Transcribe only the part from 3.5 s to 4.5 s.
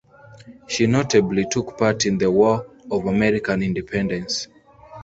Independence.